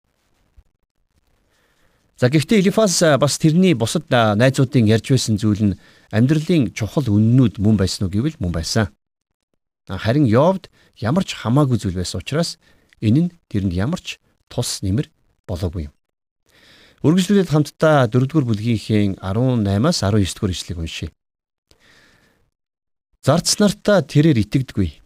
[2.18, 5.78] За гэхдээ Элифаз бас тэрний бусад найзуудын ярьж байсан зүйл нь
[6.10, 8.90] амьдралын чухал үннүүд мөн байсан уу гэвэл мөн байсан.
[9.88, 10.68] Харин Йовд
[10.98, 12.58] ямар ч хамаагүй зүйл байсан учраас
[13.00, 14.18] энэ нь тэрэнд ямар ч
[14.50, 15.06] тус нэмэр
[15.46, 15.94] болоогүй юм.
[17.00, 21.08] Үргэлжлүүлээд хамтдаа 4-р бүлгийнхээ 18-аас 19-р ишлэгийг уншъя.
[23.20, 24.96] Зарц нартаа тэрээр итгэдэггүй.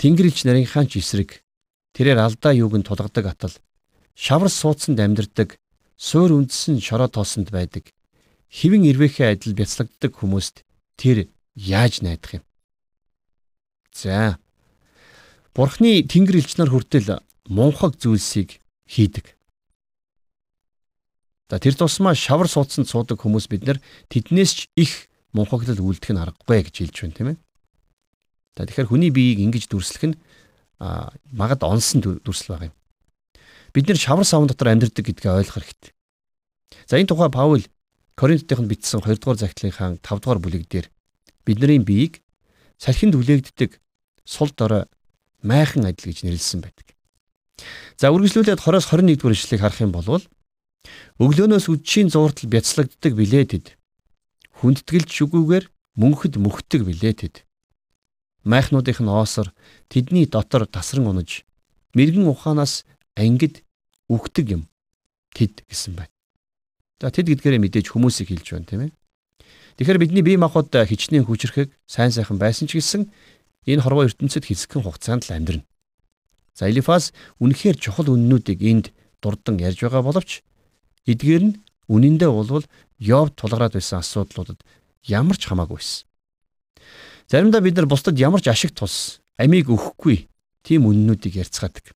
[0.00, 1.44] Тэнгэрлэгч нарийнхаа ч эсрэг
[1.92, 3.54] тэрээр алдаа юуг нь тулгадаг атал
[4.16, 5.60] шавар суудсанд амьдардаг
[6.00, 7.92] суур үндсэн шороо тоосонд байдаг
[8.48, 10.64] хэвэн ирвэхээ адил бяцлагддаг хүмүүст
[10.96, 12.44] тэр яаж найдах юм.
[13.92, 14.40] За.
[15.52, 19.36] Бурхны тэнгэр элч нар хүртэл мунхаг зүйлсийг хийдэг.
[21.52, 26.22] За тэр тусмаа шавар суудсанд суудаг хүмүүс бид нар тэднээс ч их мунхаглал үлдэх нь
[26.22, 27.38] аргагүй гэж хэлж байна тийм ээ.
[28.56, 30.16] За тэгэхээр хүний биеийг ингэж дүрслэх нь
[31.32, 32.76] магад онсон дүрслэл байгаа юм.
[33.74, 35.92] Бид нэр шавар савн дотор амьдардаг гэдгээ ойлгох хэрэгтэй.
[36.88, 37.62] За энэ тухай Паул
[38.18, 40.86] Коринтотынд бичсэн 2 дугаар захидлынхаа 5 дугаар бүлэг дээр
[41.46, 42.24] бидний биеийг
[42.82, 43.78] салхинд үлээгддэг
[44.24, 44.90] сул дорой
[45.42, 46.98] майхан адил гэж нэрлсэн байдаг.
[47.94, 50.18] За үргэлжлүүлээд 20-с 21 дугаар ишлэгийг харах юм бол
[51.18, 53.77] Өглөөнөөс үдшийн зууртал бяцлагддаг билээ тэд.
[54.58, 55.64] Хүндэтгэлж шүгүүгээр
[55.98, 57.36] мөнхөд мөхдөг билээ тэд.
[58.42, 59.54] Майхнуудынх нь оосор
[59.86, 61.46] тэдний дотор тасран унаж
[61.94, 62.82] мэрэгэн ухаанаас
[63.14, 63.62] ангид
[64.10, 64.62] үхдэг юм
[65.34, 66.14] тэд гэсэн байна.
[66.98, 68.92] За тэд гэдгээрээ мэдээж хүмүүсийг хэлж байна тийм ээ.
[69.78, 73.10] Тэгэхээр бидний бие махбод хичнээн хүчрэхэг сайн сайхан байсан ч гэсэн
[73.66, 75.66] энэ хорвоо ертөнцид хэсэгхэн хугацаанд л амьдрна.
[76.58, 78.86] За Элифас үнэхээр чухал үннүүдийг энд
[79.22, 80.42] дурдан ярьж байгаа боловч
[81.08, 81.54] Эдгээр нь
[81.88, 82.64] үнэндээ болвол
[82.98, 84.60] Йов тулгараад байсан асуудлуудад
[85.06, 86.04] ямар ч хамаагүй байсан.
[87.28, 90.28] Заримдаа бид нар бусдад ямар ч ашиг тус амийг өгөхгүй
[90.64, 91.94] тийм үннүүдийг ярьцгаадаг.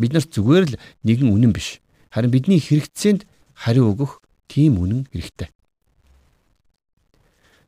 [0.00, 1.78] Бид нарт зүгээр л нэгэн үнэн биш.
[2.10, 5.52] Харин бидний хэрэгцээнд хариу өгөх тийм үнэн хэрэгтэй.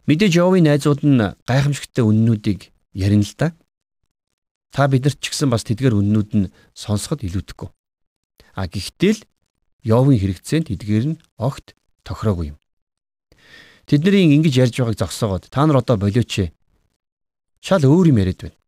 [0.09, 3.55] Мэдээж Йовын найзууд нь гайхамшигтай үннүүдийг ярина л да.
[4.75, 7.71] Та бидэрт ч гэсэн бас тэдгээр үннүүд нь сонсоход илүүдэхгүй.
[8.57, 9.21] А гэхдээ л
[9.83, 11.75] Йовын хэрэгцээнд тэдгээр нь огт
[12.07, 12.59] тохироогүй юм.
[13.87, 16.55] Тэдний ингэж ярьж байгааг зогсоогоод та нар одоо болиоч.
[17.59, 18.59] Шал өөр юм яриад байна.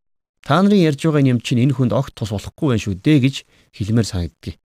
[0.43, 3.35] Та нарын ярьж байгаа юм чинь энэ хүнд огт тус болохгүй байх шүү дээ гэж
[3.73, 4.59] хэлмээр санагддгийг.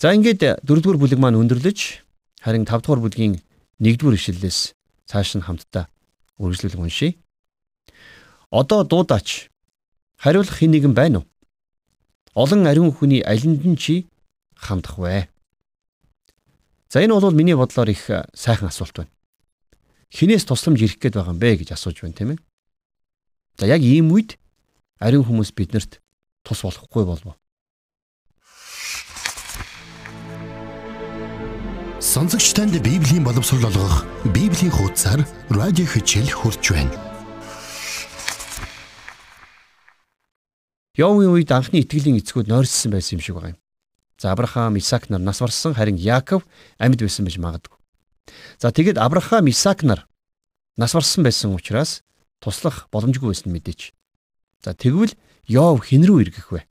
[0.00, 1.78] За ингээд дөрөвдүгээр бүлэг маань өндөрлөж
[2.40, 3.38] харин тавдугаар бүлгийн
[3.78, 4.74] нэгдүгээр ишлэлээс
[5.06, 5.86] цааш нь хамтдаа
[6.40, 7.16] үргэлжлүүлэн уншийе.
[8.50, 9.52] Одоо дуудаач.
[10.18, 11.26] Хариулах хэн нэгэн байна уу?
[12.34, 14.08] Олон ариун хүний алинд нь чи
[14.64, 15.28] хандах вэ?
[16.88, 19.12] За энэ бол миний бодлоор их сайхан асуулт байна.
[20.14, 22.40] Хинээс тусламж ирэх гээд байгаа юм бэ гэж асууж байна тийм ээ.
[23.58, 24.38] За яг ийм үед
[25.02, 26.00] ариун хүмүүс биднэрт
[26.46, 27.34] тус болохгүй болов.
[31.98, 36.94] Сонсогч танд Библийн боловсрол олгох Библийн хуудасар радио хичээл хурж байна.
[40.94, 43.58] Явын үед анхны итгэлийн эцгүүд нойрссон байсан юм шиг байна.
[44.24, 46.46] За Авраам, Исаак нар нас барсан харин Яаков
[46.78, 47.76] амьд байсан байж магадгүй.
[48.56, 50.08] За тэгэд Авраам, Исаак нар
[50.80, 52.00] нас барсан байсан учраас
[52.40, 53.92] туслах боломжгүй байсан мэдээч.
[54.64, 55.12] За тэгвэл
[55.44, 56.64] Йов хэн рүү эргэх вэ?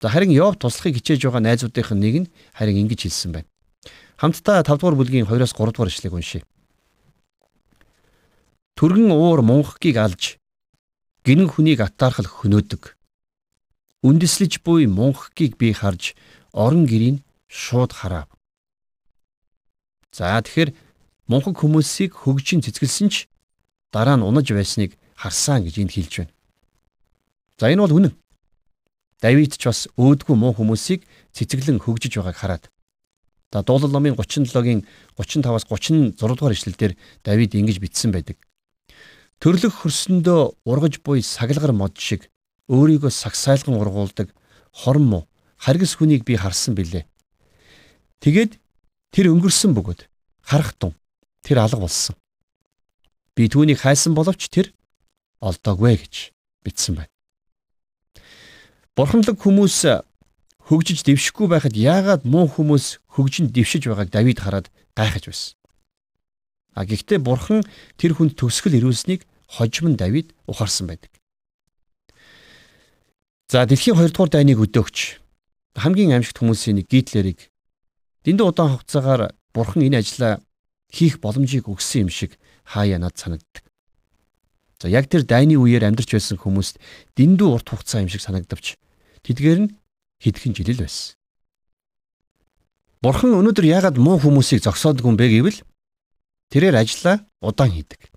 [0.00, 3.48] За харин Йов туслахыг хичээж байгаа найзуудынх нь нэг нь харин ингэж хэлсэн байна.
[4.16, 6.48] Хамтдаа 5 дугаар бүлгийн 2-оос 3 дугаар ишлэгийг уншийе.
[8.72, 10.40] Төргөн уур мунхгийг алж
[11.28, 12.96] гинэн хүнийг атаархал хөнөөдөг.
[14.02, 16.14] Үндэслэж буй мунхгийг би харж
[16.52, 18.30] орон гэрийг шууд харав.
[20.14, 20.70] За тэгэхээр
[21.26, 23.26] мунхаг хүмүүсийг хөгжин цэцгэлсэн ч
[23.90, 26.32] дараа нь унаж байсныг харсан гэж энд хэлж байна.
[27.58, 28.14] За энэ бол үнэн.
[29.18, 31.02] Давид ч бас өөдгүй муу хүмүүсийг
[31.34, 32.64] цэцэглэн хөгжиж байгааг хараад.
[33.50, 34.86] За дуулал номын 37-гийн
[35.18, 36.94] 35-аас 36 дугаар ишлэлдэр
[37.26, 38.38] Давид ингэж бичсэн байдаг.
[39.42, 42.30] Төрлөх хөрсөндөө ургаж буй саглагар мод шиг
[42.68, 44.32] өөрийгөө сагсайлган ургуулдаг
[44.72, 45.24] хорн муу
[45.56, 47.04] харгас хүнийг би харсан билээ.
[48.20, 48.60] Тэгээд
[49.12, 50.06] тэр өнгөрсөн бөгөөд
[50.44, 50.94] харах тун
[51.42, 52.16] тэр алга болсон.
[53.34, 54.72] Би түүнийг хайсан боловч тэр
[55.40, 56.14] олдоогүй гэж
[56.64, 57.12] бичсэн байна.
[58.94, 60.02] Бурханлаг хүмүүс
[60.68, 65.54] хөгжиж дэвшихгүй байхад яагаад муу хүмүүс хөгжин дэвшиж байгааг Давид хараад гайхаж байсан.
[66.74, 67.62] А гэхдээ бурхан
[67.96, 71.10] тэр хүнд төгсгөл ирүүлсэнийг хожим Давид ухаарсан байдаг.
[73.48, 75.24] За дэлхийн 2 дугаар дайныг өдөөгч
[75.72, 77.48] хамгийн аимшигт хүмүүсийн нэг Гитлерийг
[78.28, 80.44] дэндүү удаан хугацаагаар бурхан энэ ажлаа
[80.92, 82.36] хийх боломжийг өгсөн юм шиг
[82.68, 83.64] хаяа над санагддаг.
[84.84, 86.76] За яг тэр дайны үеэр амьдарч байсан хүмүүст
[87.16, 88.76] дэндүү урт хугацаа юм шиг санагдавч
[89.24, 89.72] тэдгээр нь
[90.20, 91.16] хэдхэн жил л байсан.
[93.00, 95.64] Бурхан өнөөдөр яагаад муу хүмүүсийг зогсоодгүй юм бэ гэвэл
[96.52, 98.12] тэрээр ажиллаа удаан хийдэг.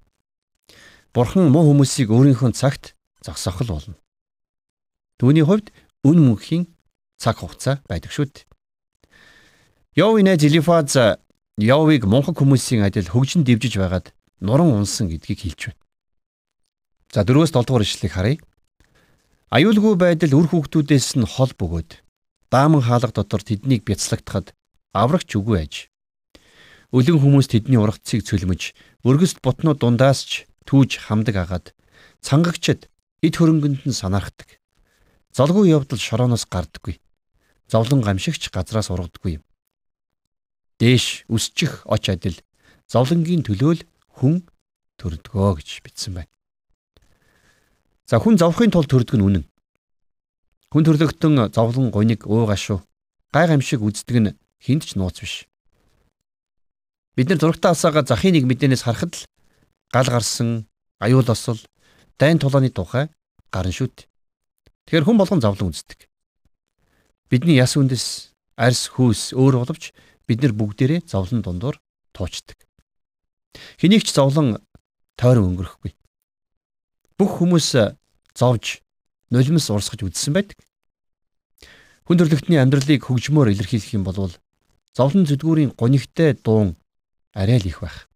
[1.15, 3.95] Бурхан муу хүмүүсийг өөрийнхөө цагт зогсоох л болно.
[5.21, 5.69] Түүний хувьд
[6.01, 6.65] үн мөнхийн
[7.21, 8.49] цаг хугацаа байдаг шүү дээ.
[10.01, 10.97] Йовын найз Элифаз
[11.61, 15.81] Йовыг мунхаг хүмүүсийн адил хөгжин дивжиж байгаад нуран унсан гэдгийг хэлж байна.
[17.13, 18.41] За 4-өөс 7 дугаар ишлэгийг харъя.
[19.53, 22.01] Аюулгүй байдал үр хүүхдүүдээс нь хол бөгөөд
[22.49, 24.57] дааман хаалга дотор тэднийг бяцлагтахад
[24.89, 25.73] аврагч үгүй аж.
[26.89, 28.73] Өлөн хүмүүс тэдний ургацыг цөлмөж,
[29.05, 31.65] өргөст бутнууд дундаас ч түүж хамдаг агаад
[32.25, 32.89] цангагчд
[33.21, 34.60] эд хөрөнгөнд нь санаархдаг.
[35.31, 36.99] Золгүй явдал шорооноос гардаггүй.
[37.71, 39.43] Зовлон гамшигч газраас ургадаггүй юм.
[40.79, 42.35] Дээш үсчих оч адил
[42.91, 43.87] зовлонгийн төлөөл
[44.19, 44.43] хүн
[44.99, 46.31] төрдгөө гэж бичсэн байна.
[48.03, 49.45] За хүн зовхын тулд төрдөг нь үнэн.
[50.67, 52.83] Хүн төрлөختөн зовлон гуниг уугашуу
[53.31, 55.47] гай гамшиг үздэг нь хинт ч нууц биш.
[57.15, 59.23] Бид нар зурагтаа асаага захын нэг мэдээнээс харахад л
[59.95, 60.67] гал гарсан,
[60.99, 61.59] аюул осол,
[62.19, 63.07] дайн тулааны тухай
[63.51, 64.10] гарна шүт.
[64.91, 66.11] Тэгэхээр хүн болгон зовлон үздэг.
[67.31, 69.95] Бидний яс үндэс, арьс хүйс өөр боловч
[70.27, 71.79] бид нар бүгдээрээ зовлон дундуур
[72.11, 72.59] туучдаг.
[73.79, 74.59] Хэнийг ч зовлон
[75.15, 75.95] тойрон өнгөрөхгүй.
[77.15, 77.71] Бүх хүмүүс
[78.35, 78.83] зовж
[79.31, 80.59] нулимс урсгаж үдсэн байдаг.
[82.03, 84.35] Хүн төрлөختний амьдралыг хөгжмөөр илэрхийлэх юм бол
[84.91, 86.75] зовлон зүдгүүрийн гонигтай дуун
[87.31, 88.11] арай л их байх.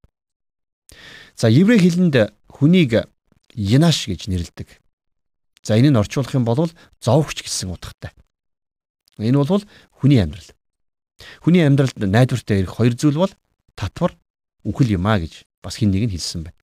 [1.39, 3.07] За еврей хэлэнд хүнийг
[3.55, 4.83] янаш гэж нэрлэдэг.
[5.65, 6.69] За энэ нь орчуулах юм бол
[7.01, 8.13] зовгч гэсэн утгатай.
[9.17, 9.65] Энэ бол
[9.97, 10.53] хүний амьдрал.
[11.41, 13.33] Хүний амьдралд найдвартай ирэх хоёр зүйл бол
[13.73, 14.13] татвар
[14.61, 16.61] үхэл юм а гэж бас хин нэг нь хэлсэн байна.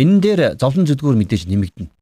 [0.00, 1.92] Энэ дээр зовлон зүдгүүр мэдээж нэмэгдэнэ.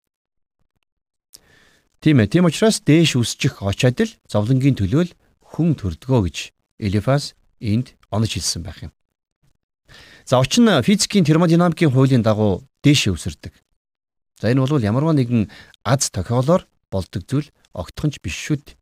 [2.00, 2.30] Тийм ээ.
[2.30, 5.10] Тийм учраас дээш үсчих очоод л зовлонгийн төлөөл
[5.42, 6.36] хүн төрдгөө гэж
[6.78, 8.92] Элифас энд онож хэлсэн байх юм.
[10.24, 13.52] За очин физикийн термодинамикийн хуулийн дагуу дээшээ үсэрдэг.
[14.40, 15.52] За энэ бол ямарваа нэгэн
[15.84, 18.76] аз тохиолоор болдог зүйл огтхонч биш шүү дээ.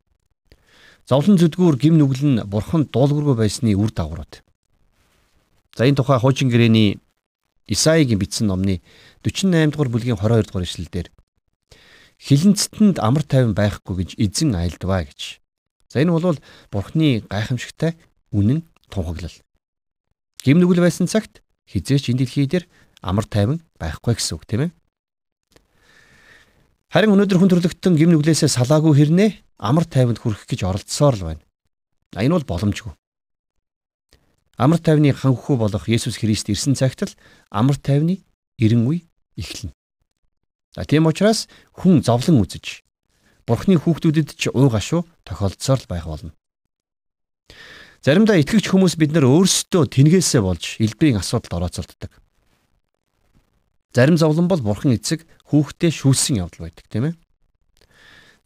[1.10, 4.44] Зовлон зүдгүүр гим нүгэл нь бурхан дуулуургүй байсны үр дагаврууд.
[5.74, 7.00] За энэ тухай хуучин гэрээний
[7.66, 8.80] Исаигийн бичсэн номны
[9.26, 11.08] 48 дугаар бүлгийн 22 дугаар ишлэлдэр
[12.18, 15.38] хилэнцэтэнд амар тайван байхгүй гэж эзэн айлдваа гэж.
[15.92, 16.38] За энэ бол
[16.72, 17.94] бурхны гайхамшигтай
[18.32, 19.36] үнэн тунхаглал.
[20.42, 22.64] Гим нүгэл байсан цагт хизээч энэ дэлхий дээр
[23.00, 24.70] амар тайван байхгүй гэсэн үг тийм ээ.
[26.88, 31.44] Харин өнөөдөр хүн төрлөختөн гим нүглээсээ салаагүй хэрнээ амар тайванд хүрэх гэж оролдсоор л байна.
[32.16, 32.96] Энэ бол боломжгүй.
[34.56, 37.12] Амар тайвны ханхүү болох Есүс Христ ирсэн цагт л
[37.52, 38.24] амар тайвны
[38.56, 39.04] эрен үе
[39.36, 39.76] эхэлнэ.
[40.72, 41.44] За тийм учраас
[41.76, 42.80] хүн зовлон үзэж
[43.44, 46.32] Бурхны хүүхдүүдэд ч уу гашуу тохиолдсоор л байх болно.
[48.00, 52.12] Заримдаа итгэгч хүмүүс бид нар өөрсдөө тэнгээсээ болж элбэрийн асуудалд орооцолддог.
[53.98, 57.14] Зарим зовлон бол Бурхан эцэг хүүхдээ шүүсэн явдал байдаг тийм ээ.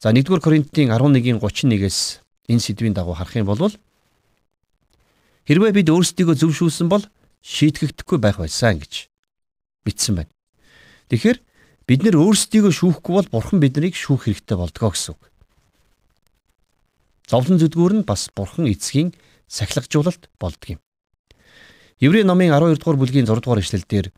[0.01, 3.77] За 1-р Коринтын 11-ийн 31-ээс энэ сэдвийн дагуу харах юм бол
[5.45, 7.05] хэрвээ бид өөрсдийгөө зөв шүүсэн бол
[7.45, 9.13] шийтгэгдэхгүй байх байсан гэж
[9.85, 10.33] бичсэн байна.
[11.13, 11.45] Тэгэхээр
[11.93, 15.23] Бид нэр өөрсдийгөө шүүхгүй бол бурхан биднийг шүүх хэрэгтэй болдгоо гэсэн үг.
[17.27, 19.11] Зовлон зүдгүүр нь бас бурхан эцгийн
[19.51, 20.79] сахилгажуулалт болдгийм.
[21.99, 24.15] Еврей номын 12 дугаар бүлгийн 6 дугаар ишлэлдэр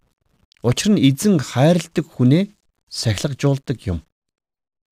[0.64, 2.48] учир нь эзэн хайрладаг хүнээ
[2.88, 4.00] сахилгажуулдаг юм.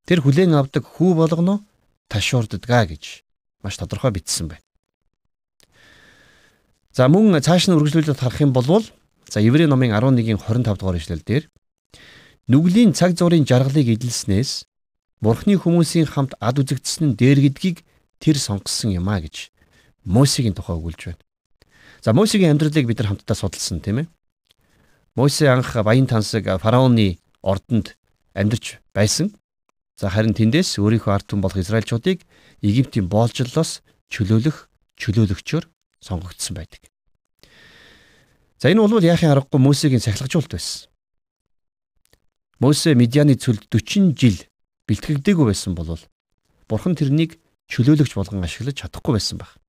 [0.04, 1.64] Тэр хүлээн авдаг хүү болгоно
[2.12, 3.24] ташуурддгаа гэж
[3.64, 4.66] маш тодорхой бичсэн байна.
[6.92, 8.84] За мөн цааш нь үргэлжлүүлээд харах юм бол
[9.32, 11.48] за Еврей номын 11-ийн 25 дугаар ишлэлдэр
[12.52, 14.68] Нүглийн цаг зуурын жаргалыг эдэлснээс
[15.24, 17.80] Бурхны хүмүүсийн хамт ад үзэгдсэн нь дээр гэдгийг
[18.20, 19.48] тэр сонгосон юм а гэж
[20.04, 21.22] Мосегийн тухай өгүүлж байна.
[22.02, 24.06] За Мосегийн амьдралыг бид нар хамтдаа судалсан тийм ээ.
[25.14, 27.98] Мосе анх баян тансаг фараоны ордонд
[28.32, 29.36] амьдарч байсан.
[30.00, 32.24] За харин тэндээс өөрийнхөө ард түмэн болох Израильчуудыг
[32.64, 35.68] Египтийн боолжлолоос чөлөөлөх чөлөөлөгчөөр
[36.00, 36.80] сонгогдсон байдаг.
[38.56, 40.88] За энэ бол яахын аргагүй Мосегийн сахилгажуулт байсан.
[42.56, 44.38] Мосе Медианы цөлд 40 жил
[44.88, 46.00] бэлтгэгдээгүй байсан бол
[46.72, 47.36] Бурхан тэрнийг
[47.68, 49.60] чөлөөлөгч болгон ашиглаж чадахгүй байсан байх.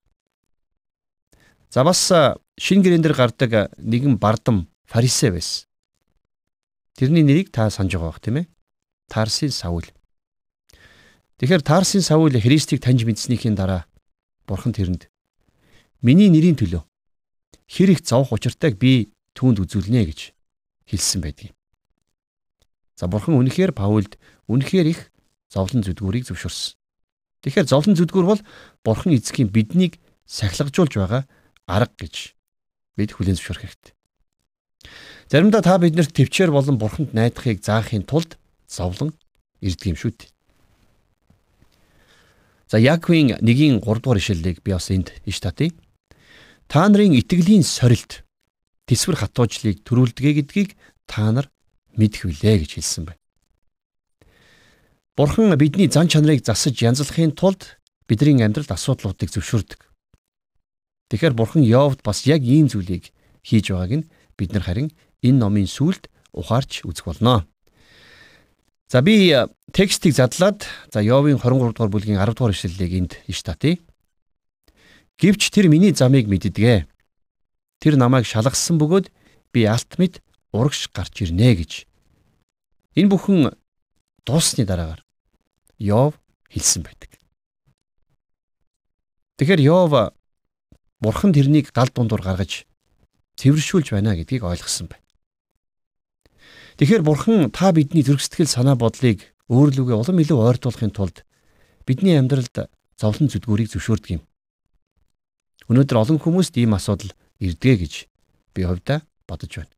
[1.67, 1.99] За бас
[2.55, 5.67] шин гэрэн дээр гардаг нэгэн бардам фарисей байсан.
[6.95, 8.47] Тэрний нэрийг та санаж байгаа бох тийм ээ.
[9.09, 9.85] Тарсын Саул.
[11.37, 13.85] Тэгэхээр Тарсын Саул Христийг таньж мэдснийхин дараа
[14.45, 15.09] Бурхан тэрэнд
[16.03, 16.83] миний нэрийн төлөө
[17.67, 20.35] хэр их зовх учиртайг би түүнд үзүүлнэ гэж
[20.85, 21.55] хэлсэн байдгийг.
[22.93, 24.19] За бурхан үнэхээр Паулд
[24.51, 25.09] үнэхээр их
[25.49, 26.77] зовлон зүдгүүрийг зөвшөөрсөн.
[27.41, 28.41] Тэгэхээр зовлон зүдгүүр бол
[28.85, 31.23] бурхан эзэхийн биднийг сахилгажуулж байгаа
[31.65, 32.35] арга гэж
[32.99, 33.93] бид хүлээн зөвшөөрөх хэрэгтэй.
[35.29, 39.13] Заримдаа та биднэрт төвчээр болон бурханд найдахыг заахын тулд зовлон
[39.61, 40.29] ирдэг юм шүү дээ.
[42.69, 45.71] За Яаковын 1-ийн 3 дугаар ишлэлийг би бас энд иш татъя.
[46.67, 48.25] Та нарын итгэлийн сорилт
[48.89, 50.69] тэсвэр хатуужлыг төрүүлдэгэ гэдгийг
[51.05, 51.47] та нар
[51.93, 53.21] мэдэх билээ гэж хэлсэн байна.
[55.13, 57.77] Бурхан бидний зан чанарыг засаж янзлахын тулд
[58.09, 59.81] бидний амьдралд асуудлуудыг зөвшөөрдөг.
[61.13, 63.13] Тэгэхээр Бурхан Йовд бас яг ийм зүйлийг
[63.45, 64.91] хийж байгааг нь бид нар харин
[65.21, 67.47] энэ номын сүлд ухаарч үзэх болно.
[68.89, 73.41] За би э, текстийг задлаад за Йовын 23 дугаар бүлгийн 10 дугаар ишлэлийг энд иш
[73.41, 73.77] татъя.
[75.17, 76.85] Гэвч тэр миний замыг мэддэгэ.
[77.79, 79.09] Тэр намайг шалгасан бөгөөд
[79.53, 80.21] би алт мэд
[80.53, 81.71] урагш гарч ирнэ гэж.
[82.97, 83.53] Энэ бүхэн
[84.25, 85.01] дуусны дараагаар
[85.77, 86.13] Йов
[86.53, 87.17] хэлсэн байдаг.
[89.37, 90.13] Тэгэхээр Йов
[91.01, 92.63] Бурхан тэрнийг гал дундуур гаргаж
[93.37, 95.03] цэвэршүүлж байна гэдгийг ойлгосон байна.
[96.77, 101.21] Тэгэхээр Бурхан та бидний зүрх сэтгэл санаа бодлыг өөрлөгөө улам илүү ойртуулахын тулд
[101.85, 104.23] бидний амьдралд зовлон зүдгүүрийг зөвшөөрдөг юм.
[105.69, 107.93] Өнөөдөр олон хүмүүст ийм асуудал ирдэгэ гэж
[108.57, 109.73] би хувьдаа бодож байна.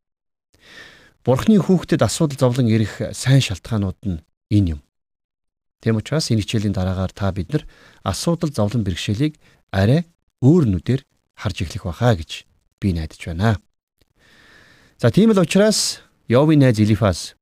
[1.25, 4.81] Бурхны хүүхдэд асуудал зовлон ирэх сайн шалтгаанууд нь энэ юм.
[5.81, 7.63] Тэм учраас энэ хичээлийн дараагаар та бид нар
[8.05, 9.37] асуудал зовлон бэрхшээлийг
[9.73, 10.05] арай
[10.41, 11.01] өөр нүдээр
[11.33, 12.45] харж эхлэх байхаа гэж
[12.81, 13.57] би найдаж байна.
[14.97, 17.35] За тийм л учраас Йовын найз Элифас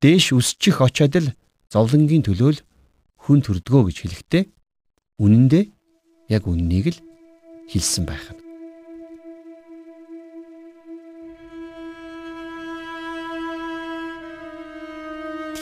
[0.00, 1.28] дээш үсчих очоод л
[1.70, 2.60] зовлонгийн төлөөл
[3.24, 4.44] хүн төрдгөө гэж хэлэхдээ
[5.22, 5.66] үнэн дээр
[6.28, 6.98] яг үннийг л
[7.70, 8.44] хэлсэн байх нь.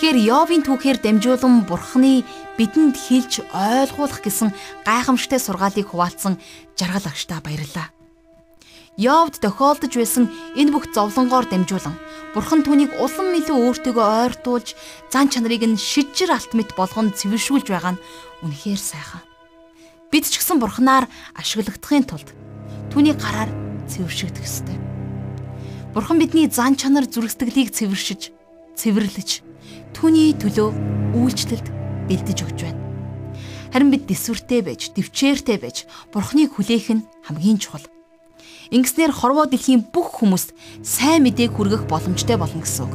[0.02, 2.26] Тэгэхээр Йовын түүхээр дамжуулан Бурхны
[2.58, 4.50] бидэнд хэлж ойлгуулах гэсэн
[4.82, 6.42] гайхамшигтай сургаалыг хуваалцсан
[6.74, 7.94] жаргал агштаа баярлалаа.
[9.00, 11.96] Йовд тохиолдож байсан энэ бүх зовлонгоор дамжуулан
[12.36, 14.76] Бурхан түүнийг улам илүү өөртөөгөө ойртуулж
[15.08, 18.02] зан чанарыг нь шижир алт мэт болгонд цэвэршүүлж байгаа нь
[18.44, 19.24] үнэхээр сайхан.
[20.12, 22.36] Бид ч гэсэн Бурханаар ашиглагдахын тулд
[22.92, 23.48] түүний гараар
[23.88, 24.76] цэвэршигдэх ёстой.
[25.96, 28.32] Бурхан бидний зан чанар зүрхсэтгэлийг цэвэршиж,
[28.76, 29.30] цэвэрлэж
[29.96, 31.68] түүний төлөө үйлчлэлд
[32.08, 32.80] бэлдэж өгч байна.
[33.72, 37.91] Харин бид дэсвэртэй байж, төвчээртэй байж Бурханыг хүлээх нь хамгийн чухал.
[38.70, 42.94] Ингэснээр хорвоо дэлхийн бүх хүмүүст сайн мэдээг хүргэх боломжтой болно гэсэн үг.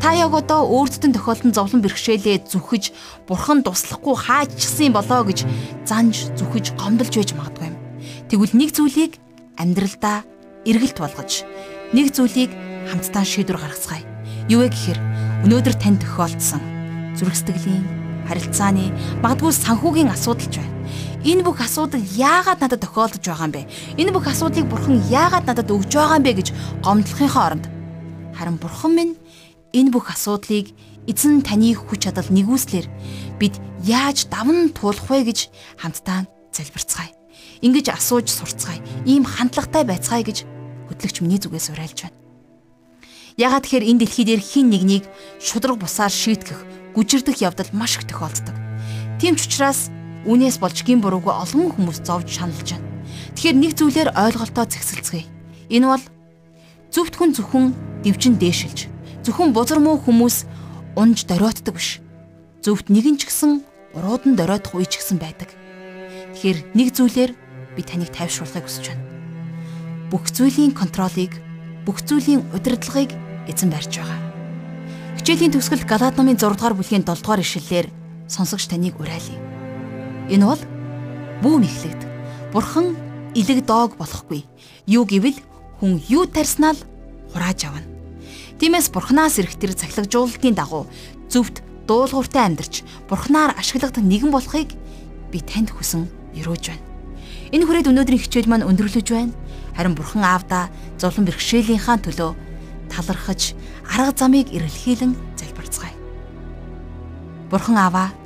[0.00, 2.92] Та яг одоо нь тохиолдсон зовлон бэрхшээлээ зүхэж,
[3.28, 5.44] бурхан туслахгүй хаачсан болоо гэж
[5.84, 7.76] занж зүхэж гомдолж байж магадгүй юм.
[8.32, 9.20] Тэгвэл нэг зүйлийг
[9.60, 10.24] амьдралдаа
[10.64, 11.44] эргэлт болгож,
[11.92, 12.48] нэг зүйлийг
[12.88, 14.04] хамтдаа шийдвэр гаргацгаая.
[14.48, 14.98] Юу вэ гэхээр
[15.44, 16.64] өнөөдөр тань тохиолдсон
[17.12, 17.84] зүрх сэтгэлийн,
[18.24, 18.88] харилцааны,
[19.20, 20.79] магадгүй санхүүгийн асуудал ч байна.
[21.20, 23.68] Энэ бүх асуудал яагаад надад тохиолдож байгаа юм бэ?
[24.00, 26.48] Энэ бүх асуудлыг бурхан яагаад надад өгж байгаа юм бэ гэж
[26.80, 27.68] гомдлохынхоо оронд
[28.32, 29.14] харин бурхан минь
[29.76, 30.72] энэ бүх асуудлыг
[31.04, 32.88] эзэн таны хүч чадал нэгүслэр
[33.36, 36.24] бид яаж давн туулах вэ гэж хамтдаа
[36.56, 37.12] залбирцгаая.
[37.60, 38.80] Ингиж асууж сурцгаая.
[39.04, 40.48] Ийм хандлагатай байцгаая гэж
[40.88, 42.16] хөтлөгч миний зүгээс уриалж байна.
[43.36, 45.04] Ягаад тэгэхээр энэ дэлхий дээр хин нэгнийг
[45.36, 46.64] шудраг бусаар шийтгэх,
[46.96, 48.56] гүжирдэх явдал маш их тохиолддог.
[49.20, 49.92] Тийм ч учраас
[50.28, 52.88] үнээс болж гин буруугүй олон хүмүүс зовж шаналж байна.
[53.36, 55.26] Тэгэхээр нэг зүйлээр ойлголтоо зэгсэлцгээе.
[55.72, 56.04] Энэ бол
[56.92, 57.66] зөвхт хүн зөвхөн
[58.04, 58.90] дивжин дээшилж,
[59.24, 60.44] зөвхөн бузар муу хүмүүс
[60.98, 62.02] унж дориотдаг биш.
[62.60, 63.64] Зөвхт нэгэн ч гэсэн
[63.96, 65.54] уруудан дориодох үе ч гэсэн байдаг.
[66.36, 67.32] Тэгэхээр нэг зүйлээр
[67.76, 69.04] би таныг тайвшруулахыг хүсэж байна.
[70.10, 71.32] Бүх зүйлийн контролыг
[71.86, 73.14] бүх зүйлийн удирдлагыг
[73.48, 74.20] эзэн барьж байгаа.
[75.18, 77.86] Хичээлийн төгсгөл Галаад номын 6 дугаар бүлгийн 7 дугаар ишлэлээр
[78.28, 79.49] сонсогч таныг уриалъя.
[80.30, 80.62] Энэ бол
[81.42, 82.02] бүүм ихлэгд.
[82.54, 82.94] Бурхан
[83.34, 84.46] илэг доог болохгүй.
[84.86, 85.38] Юу гэвэл
[85.82, 86.82] хүн юу тарснаа л
[87.34, 87.86] хурааж авна.
[88.62, 90.86] Тиймээс бурхнаас ирэхтэр цахилгажуулалтын дагуу
[91.26, 94.70] зөвхт дуулууртай амьдарч бурхнаар ашиглагдах нэгэн болохыг
[95.34, 96.06] би танд хүсэн
[96.38, 96.86] өрөөж байна.
[97.50, 99.34] Энэ хүрээд өнөөдрийн хичээл маань өндөрлөж байна.
[99.74, 102.30] Харин Бурхан Аавда зовлон бэрхшээлийнхаа төлөө
[102.92, 103.58] талархаж
[103.90, 105.94] арга замыг эрэлхийлэн залбирцгаая.
[107.50, 108.19] Бурхан Ааваа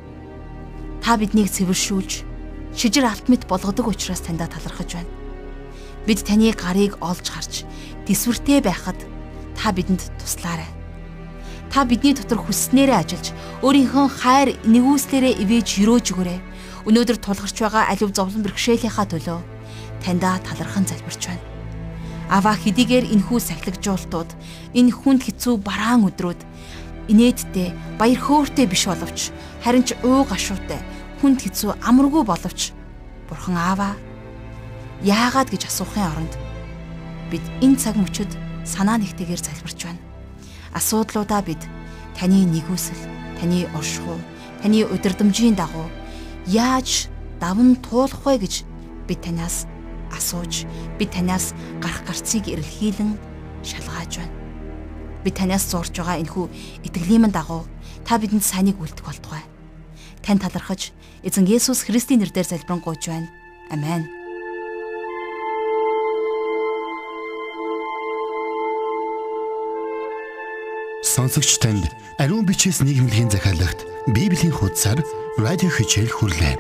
[1.05, 2.25] та биднийг цэвэршүүлж
[2.73, 5.13] шижир алт мэт болгодог учраас таньда талархаж байна.
[6.09, 7.69] Бид таны гарыг олж харж
[8.09, 8.97] төсвөртэй байхад
[9.53, 10.73] та бидэнд туслаарай.
[11.69, 16.41] Та бидний дотор хүснээрээ ажиллаж өөрийнхөө хайр нэгүслээрээ ивэж өрөөж өгөөрэй.
[16.89, 19.41] Өнөөдөр тулгарч байгаа аливаа зовлон бэрхшээлийнхаа төлөө
[20.01, 21.45] таньда талархан залбирч байна.
[22.33, 24.31] Аваа хэдийгээр энхүү сахилгажуултууд
[24.73, 26.41] энэ хүнд хэцүү бараан өдрүүд
[27.13, 29.29] инээдтэй баяр хөөртэй биш боловч
[29.61, 30.81] харин ч уу гашуутай
[31.25, 32.77] хүнд хэцүү амаргүй боловч
[33.33, 33.97] бурхан ааваа
[35.01, 36.35] яагаад гэж асуухын оронд
[37.33, 38.29] бид энэ цаг мөчид
[38.69, 40.05] санаа нэгтэйгээр залбирч байна.
[40.77, 41.65] Асуудлуудаа бид
[42.13, 43.01] таны нэгүсэл,
[43.41, 44.21] таны оршихуй,
[44.61, 45.89] таны удирдамжийн дагуу
[46.45, 47.09] яаж
[47.41, 48.69] давн туулах вэ гэж
[49.09, 49.65] бид танаас
[50.13, 50.69] асууж
[51.01, 53.17] би танаас гарах гарцыг эрэлхийлэн
[53.65, 54.37] шалгааж байна.
[55.25, 56.47] Би танаас зурж байгаа энэхүү
[56.85, 57.65] итгэлийн дагуу
[58.05, 59.54] та бидэнд сайныг үлдэх болтугай.
[60.25, 63.29] Тань талархаж эзэн Есүс Христийн нэрээр залбирanгуйч байна.
[63.69, 64.09] Амен.
[71.05, 75.05] Сонсогч танд ариун бичээс нийгэмлэгийн захиалагт Библийн хуудасаар
[75.37, 76.57] радио хичээл хүрлээ.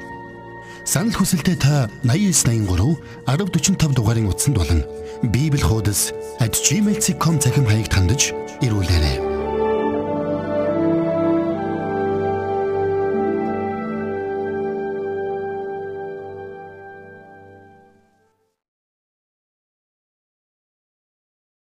[0.85, 4.85] Санал хүсэлтээ та 8983 1045 дугаарын утсанд болон
[5.24, 9.34] bibelhodas@gmail.com захим хаягт хандаж ирүүлээрэй.